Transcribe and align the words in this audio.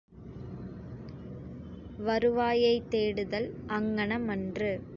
வருவாயைத் 1.97 2.89
தேடுதல் 2.89 3.53
அங்ஙனமன்று. 3.67 4.81